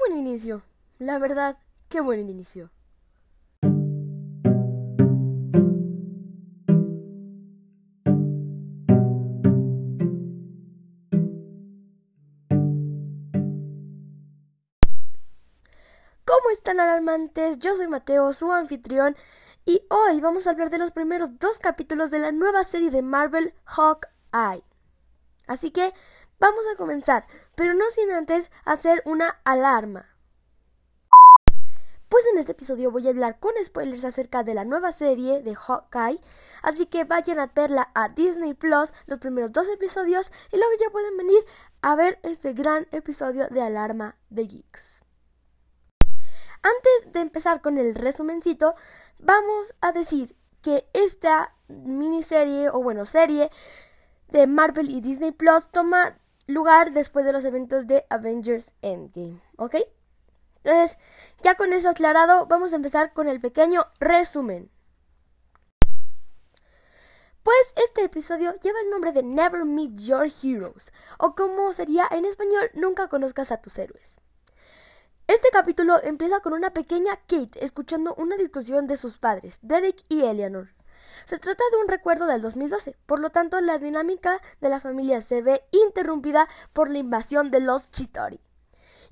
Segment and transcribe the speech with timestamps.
[0.00, 0.62] buen inicio.
[0.98, 2.70] La verdad, qué buen inicio.
[16.24, 17.58] ¿Cómo están alarmantes?
[17.58, 19.16] Yo soy Mateo, su anfitrión,
[19.66, 23.02] y hoy vamos a hablar de los primeros dos capítulos de la nueva serie de
[23.02, 24.64] Marvel Hawkeye.
[25.46, 25.92] Así que
[26.38, 27.26] vamos a comenzar,
[27.60, 30.16] pero no sin antes hacer una alarma.
[32.08, 35.54] Pues en este episodio voy a hablar con spoilers acerca de la nueva serie de
[35.54, 36.22] Hawkeye,
[36.62, 40.88] así que vayan a verla a Disney Plus los primeros dos episodios y luego ya
[40.88, 41.44] pueden venir
[41.82, 45.02] a ver este gran episodio de Alarma de Geeks.
[46.62, 48.74] Antes de empezar con el resumencito,
[49.18, 53.50] vamos a decir que esta miniserie o bueno, serie
[54.28, 56.19] de Marvel y Disney Plus toma
[56.52, 59.76] lugar después de los eventos de Avengers Endgame, ¿ok?
[60.62, 60.98] Entonces,
[61.42, 64.70] ya con eso aclarado, vamos a empezar con el pequeño resumen.
[67.42, 72.26] Pues este episodio lleva el nombre de Never Meet Your Heroes, o como sería en
[72.26, 74.18] español, Nunca conozcas a tus héroes.
[75.26, 80.22] Este capítulo empieza con una pequeña Kate escuchando una discusión de sus padres, Derek y
[80.22, 80.74] Eleanor.
[81.24, 85.20] Se trata de un recuerdo del 2012, por lo tanto la dinámica de la familia
[85.20, 88.40] se ve interrumpida por la invasión de los Chitori.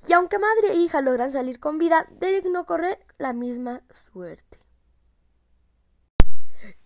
[0.07, 4.59] Y aunque madre e hija logran salir con vida, Derek no corre la misma suerte.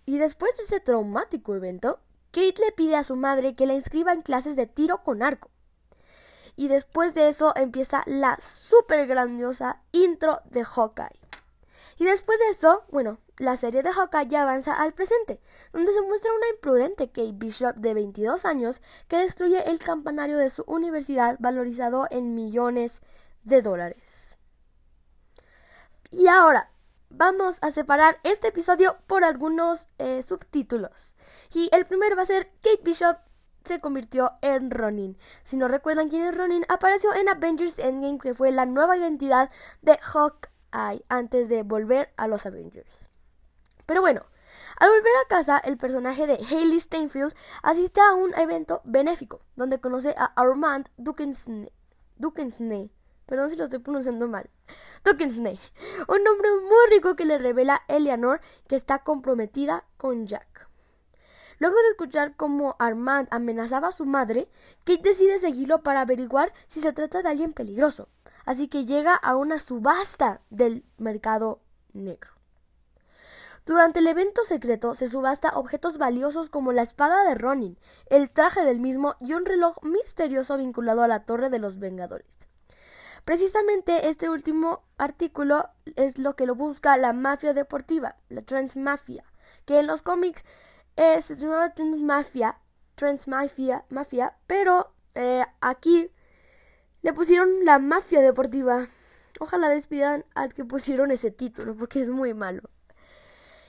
[0.06, 2.00] Y después de ese traumático evento,
[2.32, 5.50] Kate le pide a su madre que la inscriba en clases de tiro con arco
[6.56, 11.23] y después de eso empieza la super grandiosa intro de Hawkeye.
[11.98, 15.40] Y después de eso, bueno, la serie de Hawkeye avanza al presente,
[15.72, 20.50] donde se muestra una imprudente Kate Bishop de 22 años que destruye el campanario de
[20.50, 23.02] su universidad valorizado en millones
[23.44, 24.38] de dólares.
[26.10, 26.70] Y ahora,
[27.10, 31.16] vamos a separar este episodio por algunos eh, subtítulos.
[31.54, 33.18] Y el primero va a ser Kate Bishop
[33.64, 35.18] se convirtió en Ronin.
[35.44, 39.50] Si no recuerdan quién es Ronin, apareció en Avengers Endgame, que fue la nueva identidad
[39.82, 40.53] de Hawkeye
[41.10, 43.10] antes de volver a los Avengers.
[43.86, 44.26] Pero bueno,
[44.78, 49.80] al volver a casa, el personaje de Hayley Steinfeld asiste a un evento benéfico, donde
[49.80, 51.72] conoce a Armand Duquesne.
[53.26, 54.50] Perdón si lo estoy pronunciando mal.
[55.04, 55.60] Duquesne,
[56.08, 60.70] un hombre muy rico que le revela a Eleanor que está comprometida con Jack.
[61.60, 64.50] Luego de escuchar cómo Armand amenazaba a su madre,
[64.84, 68.10] Kate decide seguirlo para averiguar si se trata de alguien peligroso.
[68.46, 71.62] Así que llega a una subasta del mercado
[71.94, 72.32] negro.
[73.66, 78.66] Durante el evento secreto se subasta objetos valiosos como la espada de Ronin, el traje
[78.66, 82.38] del mismo y un reloj misterioso vinculado a la Torre de los Vengadores.
[83.24, 89.24] Precisamente este último artículo es lo que lo busca la mafia deportiva, la Transmafia,
[89.66, 90.44] que en los cómics
[90.98, 92.58] es nueva Mafia,
[92.96, 96.12] Trans Mafia, Mafia, pero eh, aquí
[97.04, 98.88] le pusieron la Mafia Deportiva.
[99.40, 102.70] Ojalá despidan al que pusieron ese título, porque es muy malo.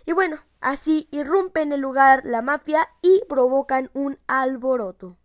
[0.07, 5.17] Y bueno, así irrumpe en el lugar la mafia y provocan un alboroto.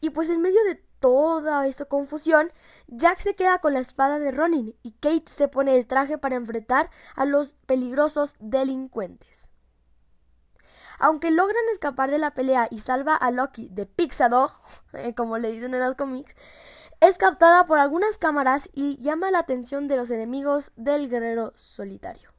[0.00, 2.50] Y pues en medio de toda esta confusión,
[2.88, 6.36] Jack se queda con la espada de Ronin y Kate se pone el traje para
[6.36, 9.49] enfrentar a los peligrosos delincuentes.
[11.00, 14.52] Aunque logran escapar de la pelea y salva a Loki de Pixadog,
[14.92, 16.36] eh, como le dicen en los cómics,
[17.00, 22.30] es captada por algunas cámaras y llama la atención de los enemigos del guerrero solitario.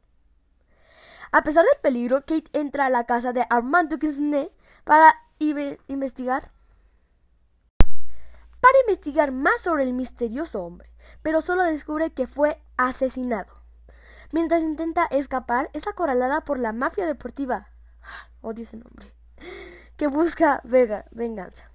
[1.31, 4.51] A pesar del peligro, Kate entra a la casa de Armand Duquesne
[4.83, 6.51] para investigar
[8.59, 10.93] para investigar más sobre el misterioso hombre,
[11.23, 13.63] pero solo descubre que fue asesinado.
[14.31, 17.70] Mientras intenta escapar, es acorralada por la mafia deportiva
[18.41, 19.13] odio ese nombre,
[19.97, 21.71] que busca vega, venganza.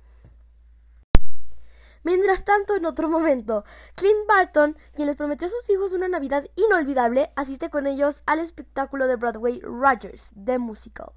[2.07, 3.65] Mientras tanto, en otro momento,
[3.97, 8.39] Clint Barton, quien les prometió a sus hijos una Navidad inolvidable, asiste con ellos al
[8.39, 11.11] espectáculo de Broadway Rogers, The Musical.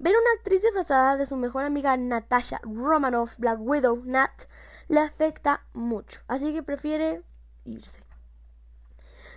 [0.00, 4.46] Ver a una actriz disfrazada de su mejor amiga Natasha Romanoff, Black Widow, Nat,
[4.88, 7.22] le afecta mucho, así que prefiere
[7.64, 8.07] irse.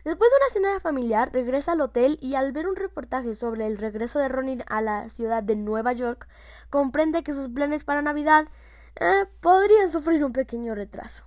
[0.03, 3.77] Después de una cena familiar, regresa al hotel y al ver un reportaje sobre el
[3.77, 6.27] regreso de Ronin a la ciudad de Nueva York,
[6.69, 8.47] comprende que sus planes para Navidad
[8.99, 11.23] eh, podrían sufrir un pequeño retraso.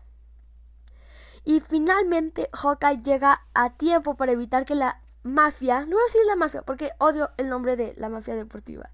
[1.45, 6.21] Y finalmente Hawkeye llega a tiempo para evitar que la mafia, no voy a decir
[6.27, 8.91] la mafia porque odio el nombre de la mafia deportiva,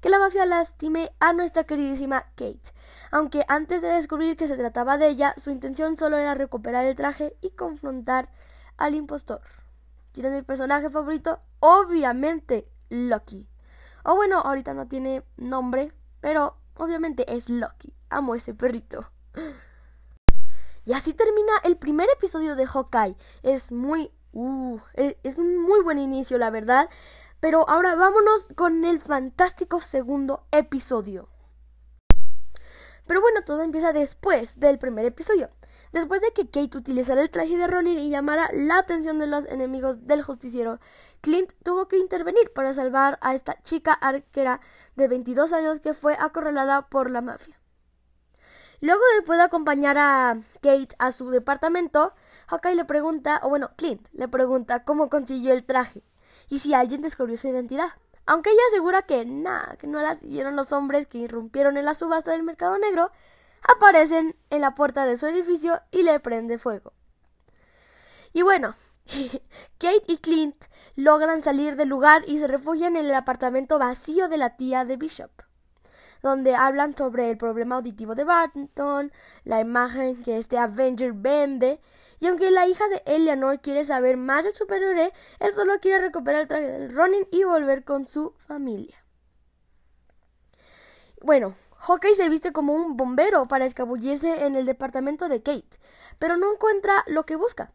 [0.00, 2.72] que la mafia lastime a nuestra queridísima Kate.
[3.10, 6.94] Aunque antes de descubrir que se trataba de ella, su intención solo era recuperar el
[6.94, 8.28] traje y confrontar
[8.76, 9.40] al impostor.
[10.12, 11.40] ¿Quién es mi personaje favorito?
[11.60, 13.48] Obviamente, Lucky.
[14.04, 17.94] O bueno, ahorita no tiene nombre, pero obviamente es Lucky.
[18.08, 19.10] Amo ese perrito.
[20.84, 23.16] Y así termina el primer episodio de Hawkeye.
[23.42, 24.12] Es muy...
[24.32, 26.88] Uh, e, es un muy buen inicio, la verdad.
[27.40, 31.28] Pero ahora vámonos con el fantástico segundo episodio.
[33.06, 35.50] Pero bueno, todo empieza después del primer episodio.
[35.96, 39.46] Después de que Kate utilizara el traje de Ronin y llamara la atención de los
[39.46, 40.78] enemigos del justiciero,
[41.22, 44.60] Clint tuvo que intervenir para salvar a esta chica arquera
[44.94, 47.58] de 22 años que fue acorralada por la mafia.
[48.82, 52.12] Luego después de acompañar a Kate a su departamento,
[52.48, 56.02] Hawkeye le pregunta, o bueno, Clint le pregunta cómo consiguió el traje
[56.50, 57.88] y si alguien descubrió su identidad.
[58.26, 61.94] Aunque ella asegura que nada, que no la siguieron los hombres que irrumpieron en la
[61.94, 63.12] subasta del mercado negro,
[63.66, 66.92] aparecen en la puerta de su edificio y le prende fuego.
[68.32, 68.74] Y bueno,
[69.78, 74.38] Kate y Clint logran salir del lugar y se refugian en el apartamento vacío de
[74.38, 75.30] la tía de Bishop,
[76.22, 79.12] donde hablan sobre el problema auditivo de Barton,
[79.44, 81.80] la imagen que este Avenger vende
[82.18, 86.42] y aunque la hija de Eleanor quiere saber más del superhéroe, él solo quiere recuperar
[86.42, 89.04] el traje del Ronin y volver con su familia.
[91.20, 95.78] Bueno, Hawkeye se viste como un bombero para escabullirse en el departamento de Kate,
[96.18, 97.72] pero no encuentra lo que busca.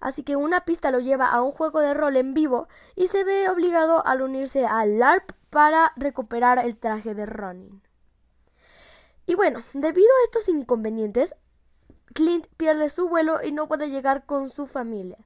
[0.00, 3.22] Así que una pista lo lleva a un juego de rol en vivo y se
[3.22, 7.82] ve obligado al unirse al LARP para recuperar el traje de Ronin.
[9.26, 11.34] Y bueno, debido a estos inconvenientes,
[12.14, 15.18] Clint pierde su vuelo y no puede llegar con su familia,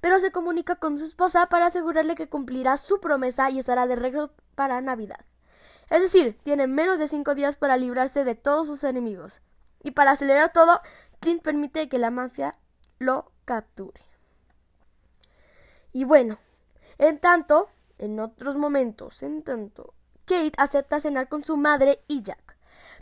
[0.00, 3.96] pero se comunica con su esposa para asegurarle que cumplirá su promesa y estará de
[3.96, 5.24] regreso para Navidad.
[5.92, 9.42] Es decir, tiene menos de cinco días para librarse de todos sus enemigos.
[9.82, 10.80] Y para acelerar todo,
[11.20, 12.56] Clint permite que la mafia
[12.98, 14.00] lo capture.
[15.92, 16.38] Y bueno,
[16.96, 17.68] en tanto,
[17.98, 19.92] en otros momentos, en tanto,
[20.24, 22.56] Kate acepta cenar con su madre y Jack.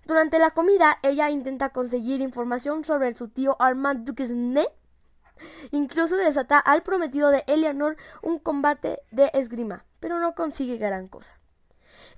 [0.05, 4.67] Durante la comida, ella intenta conseguir información sobre su tío Armand Duquesne.
[5.71, 11.40] Incluso desata al prometido de Eleanor un combate de esgrima, pero no consigue gran cosa.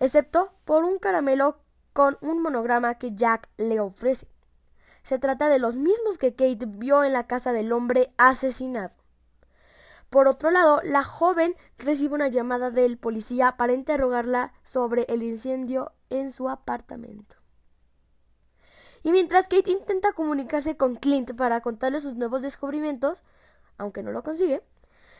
[0.02, 1.60] Excepto por un caramelo
[1.92, 4.26] con un monograma que Jack le ofrece.
[5.04, 8.90] Se trata de los mismos que Kate vio en la casa del hombre asesinado.
[10.10, 15.92] Por otro lado, la joven recibe una llamada del policía para interrogarla sobre el incendio
[16.10, 17.36] en su apartamento.
[19.04, 23.22] Y mientras Kate intenta comunicarse con Clint para contarle sus nuevos descubrimientos,
[23.78, 24.64] aunque no lo consigue,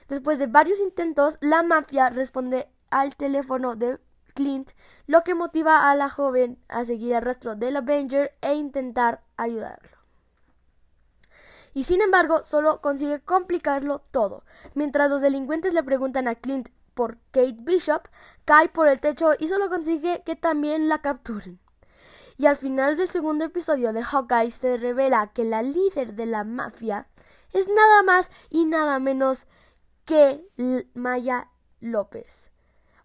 [0.08, 4.00] después de varios intentos, la mafia responde al teléfono de
[4.34, 4.70] Clint,
[5.06, 9.99] lo que motiva a la joven a seguir el rastro del Avenger e intentar ayudarlo.
[11.75, 14.44] Y sin embargo, solo consigue complicarlo todo.
[14.75, 18.08] Mientras los delincuentes le preguntan a Clint por Kate Bishop,
[18.44, 21.58] cae por el techo y solo consigue que también la capturen.
[22.37, 26.44] Y al final del segundo episodio de Hawkeye se revela que la líder de la
[26.44, 27.08] mafia
[27.52, 29.46] es nada más y nada menos
[30.05, 30.46] que
[30.94, 31.49] Maya
[31.81, 32.50] López.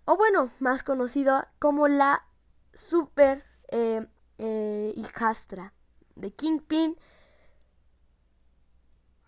[0.09, 2.25] O bueno, más conocida como la
[2.73, 4.07] super eh,
[4.37, 5.73] eh, hijastra
[6.15, 6.97] de Kingpin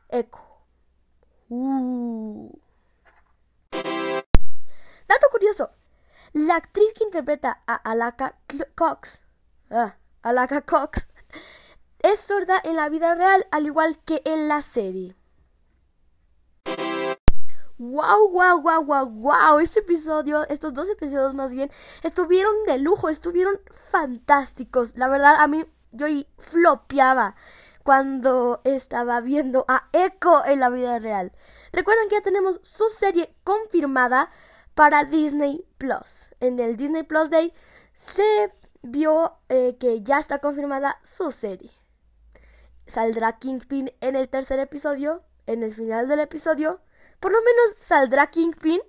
[0.07, 0.39] Echo.
[1.49, 2.57] Uh.
[3.71, 5.69] Dato curioso.
[6.31, 8.39] La actriz que interpreta a Alaka
[8.75, 9.21] Cox
[9.71, 11.07] ah, Alaka Cox,
[11.99, 15.18] es sorda en la vida real, al igual que en la serie.
[17.79, 19.59] Wow, wow, wow, wow, wow.
[19.59, 21.71] Este episodio, estos dos episodios más bien,
[22.03, 24.97] estuvieron de lujo, estuvieron fantásticos.
[24.97, 26.07] La verdad, a mí yo
[26.39, 27.37] flopeaba
[27.83, 31.31] cuando estaba viendo a Echo en la vida real.
[31.71, 34.29] Recuerden que ya tenemos su serie confirmada
[34.75, 36.31] para Disney Plus.
[36.41, 37.53] En el Disney Plus Day
[37.93, 41.71] se vio eh, que ya está confirmada su serie.
[42.87, 45.23] ¿Saldrá Kingpin en el tercer episodio?
[45.45, 46.81] ¿En el final del episodio?
[47.19, 48.81] Por lo menos saldrá Kingpin.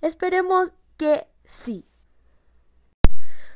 [0.00, 1.86] Esperemos que sí.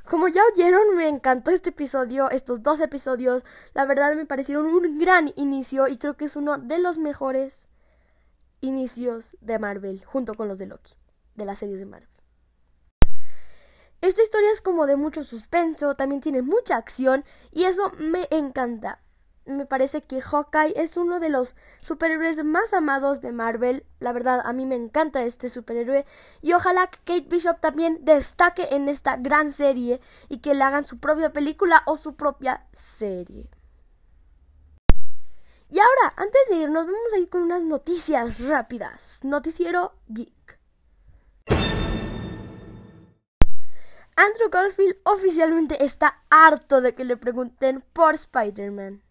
[0.08, 3.44] Como ya oyeron, me encantó este episodio, estos dos episodios.
[3.72, 7.68] La verdad me parecieron un gran inicio y creo que es uno de los mejores
[8.60, 10.94] inicios de Marvel, junto con los de Loki,
[11.34, 12.08] de las series de Marvel.
[14.02, 19.00] Esta historia es como de mucho suspenso, también tiene mucha acción y eso me encanta.
[19.46, 23.84] Me parece que Hawkeye es uno de los superhéroes más amados de Marvel.
[24.00, 26.06] La verdad, a mí me encanta este superhéroe.
[26.42, 30.84] Y ojalá que Kate Bishop también destaque en esta gran serie y que le hagan
[30.84, 33.50] su propia película o su propia serie.
[35.70, 39.20] Y ahora, antes de irnos, vamos a ir con unas noticias rápidas.
[39.24, 40.60] Noticiero Geek.
[44.16, 49.03] Andrew Garfield oficialmente está harto de que le pregunten por Spider-Man.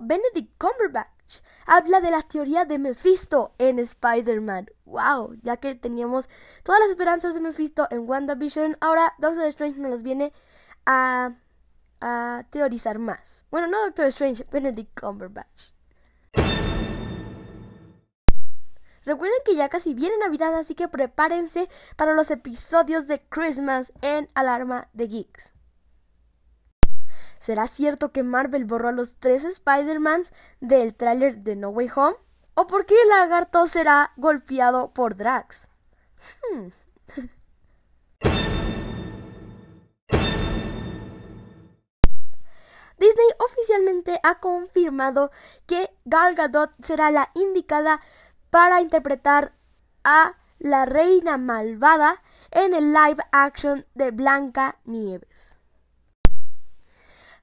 [0.00, 4.70] Benedict Cumberbatch habla de la teoría de Mephisto en Spider-Man.
[4.84, 5.36] ¡Wow!
[5.42, 6.28] Ya que teníamos
[6.62, 10.32] todas las esperanzas de Mephisto en WandaVision, ahora Doctor Strange nos los viene
[10.84, 11.34] a,
[12.00, 13.46] a teorizar más.
[13.50, 15.72] Bueno, no Doctor Strange, Benedict Cumberbatch.
[19.04, 24.28] Recuerden que ya casi viene Navidad, así que prepárense para los episodios de Christmas en
[24.34, 25.55] Alarma de Geeks.
[27.38, 32.16] ¿Será cierto que Marvel borró a los tres Spider-Mans del tráiler de No Way Home?
[32.54, 35.68] ¿O por qué el lagarto será golpeado por Drax?
[36.52, 36.68] Hmm.
[42.98, 45.30] Disney oficialmente ha confirmado
[45.66, 48.00] que Gal Gadot será la indicada
[48.50, 49.52] para interpretar
[50.02, 55.58] a la reina malvada en el live action de Blanca Nieves.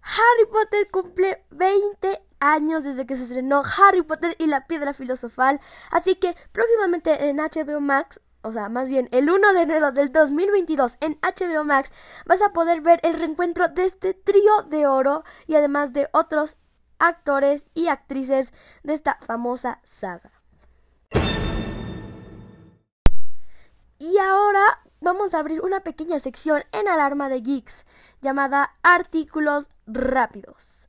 [0.04, 5.62] Harry Potter cumple 20 años desde que se estrenó Harry Potter y la piedra filosofal,
[5.92, 10.12] así que próximamente en HBO Max, o sea, más bien el 1 de enero del
[10.12, 11.94] 2022 en HBO Max,
[12.26, 16.58] vas a poder ver el reencuentro de este trío de oro y además de otros
[17.00, 20.43] actores y actrices de esta famosa saga.
[25.04, 27.86] Vamos a abrir una pequeña sección en Alarma de Geeks
[28.22, 30.88] llamada Artículos Rápidos.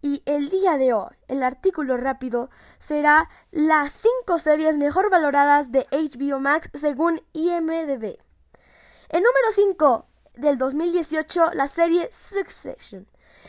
[0.00, 5.86] Y el día de hoy, el artículo rápido será las 5 series mejor valoradas de
[5.90, 8.18] HBO Max según IMDb.
[9.08, 13.08] El número 5 del 2018, la serie Succession.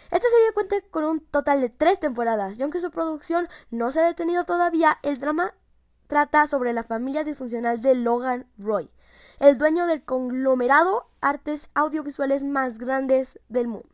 [0.10, 4.00] Esta serie cuenta con un total de 3 temporadas y aunque su producción no se
[4.00, 5.54] ha detenido todavía, el drama
[6.08, 8.90] trata sobre la familia disfuncional de Logan Roy,
[9.40, 13.90] el dueño del conglomerado artes audiovisuales más grandes del mundo.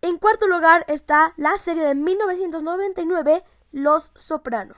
[0.00, 4.74] En cuarto lugar está la serie de 1999, Los Soprano.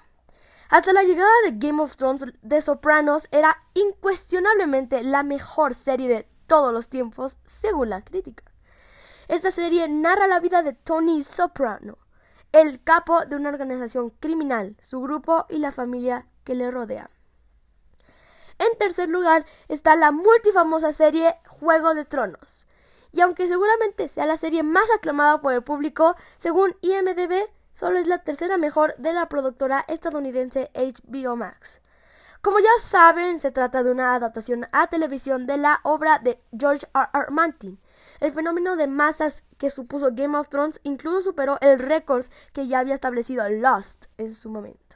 [0.71, 6.29] Hasta la llegada de Game of Thrones, The Sopranos era incuestionablemente la mejor serie de
[6.47, 8.45] todos los tiempos, según la crítica.
[9.29, 11.99] Esta serie narra la vida de Tony Soprano,
[12.53, 17.11] el capo de una organización criminal, su grupo y la familia que le rodea.
[18.61, 22.67] En tercer lugar está la multifamosa serie Juego de Tronos.
[23.11, 28.07] Y aunque seguramente sea la serie más aclamada por el público, según IMDb, solo es
[28.07, 31.81] la tercera mejor de la productora estadounidense HBO Max.
[32.43, 36.87] Como ya saben, se trata de una adaptación a televisión de la obra de George
[36.95, 37.09] R.
[37.15, 37.31] R.
[37.31, 37.81] Martin.
[38.21, 42.81] El fenómeno de masas que supuso Game of Thrones incluso superó el récord que ya
[42.81, 44.90] había establecido Lost en su momento.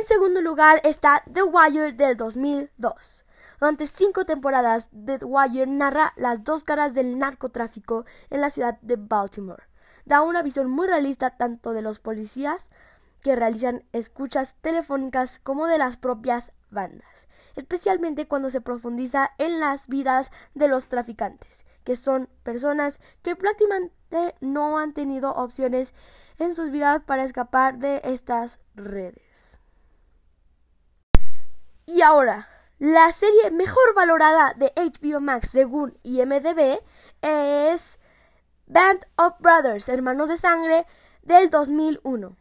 [0.00, 3.26] En segundo lugar está The Wire del 2002.
[3.60, 8.96] Durante cinco temporadas, The Wire narra las dos caras del narcotráfico en la ciudad de
[8.96, 9.64] Baltimore.
[10.06, 12.70] Da una visión muy realista tanto de los policías
[13.20, 19.86] que realizan escuchas telefónicas como de las propias bandas, especialmente cuando se profundiza en las
[19.86, 25.92] vidas de los traficantes, que son personas que prácticamente no han tenido opciones
[26.38, 29.60] en sus vidas para escapar de estas redes.
[31.92, 36.78] Y ahora, la serie mejor valorada de HBO Max según IMDb
[37.20, 37.98] es
[38.68, 40.86] Band of Brothers, Hermanos de Sangre,
[41.22, 42.36] del 2001.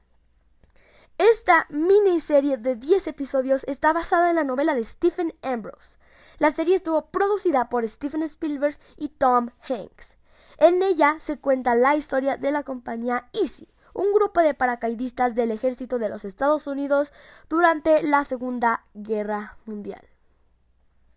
[1.18, 5.98] Esta miniserie de 10 episodios está basada en la novela de Stephen Ambrose.
[6.38, 10.16] La serie estuvo producida por Stephen Spielberg y Tom Hanks.
[10.60, 13.68] En ella se cuenta la historia de la compañía Easy,
[14.00, 17.12] un grupo de paracaidistas del ejército de los Estados Unidos
[17.50, 20.08] durante la Segunda Guerra Mundial.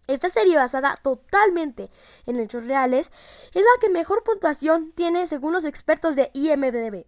[0.08, 1.90] Esta serie basada totalmente
[2.26, 3.12] en hechos reales
[3.54, 7.06] es la que mejor puntuación tiene según los expertos de IMDb.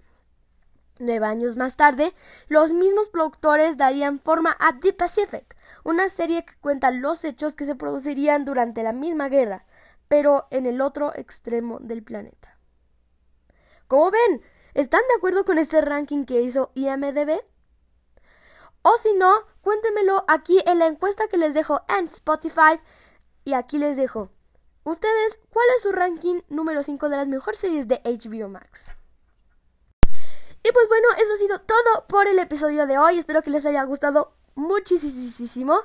[1.01, 2.15] Nueve años más tarde,
[2.47, 7.65] los mismos productores darían forma a The Pacific, una serie que cuenta los hechos que
[7.65, 9.67] se producirían durante la misma guerra,
[10.07, 12.57] pero en el otro extremo del planeta.
[13.89, 14.43] Como ven,
[14.75, 17.41] ¿Están de acuerdo con este ranking que hizo IMDB?
[18.83, 22.81] O si no, cuéntemelo aquí en la encuesta que les dejo en Spotify
[23.45, 24.31] Y aquí les dejo.
[24.83, 28.93] Ustedes, ¿cuál es su ranking número 5 de las mejores series de HBO Max?
[30.03, 33.19] Y pues bueno, eso ha sido todo por el episodio de hoy.
[33.19, 35.79] Espero que les haya gustado muchísimo.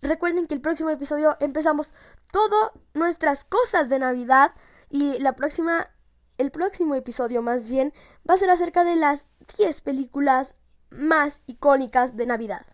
[0.00, 1.92] Recuerden que el próximo episodio empezamos
[2.32, 4.54] todas nuestras cosas de Navidad
[4.88, 5.90] y la próxima
[6.38, 7.92] el próximo episodio más bien
[8.28, 10.56] va a ser acerca de las 10 películas
[10.90, 12.66] más icónicas de Navidad.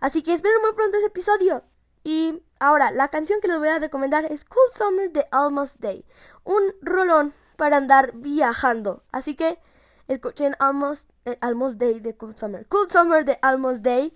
[0.00, 1.62] Así que espero muy pronto ese episodio.
[2.02, 6.04] Y ahora, la canción que les voy a recomendar es Cool Summer de Almost Day.
[6.42, 9.04] Un rolón para andar viajando.
[9.12, 9.60] Así que
[10.08, 12.66] escuchen Almost, eh, Almost Day de Cool Summer.
[12.66, 14.12] Cool Summer de Almost Day.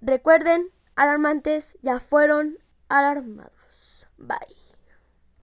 [0.00, 2.58] Recuerden, alarmantes ya fueron
[2.88, 4.06] alarmados.
[4.16, 4.63] Bye.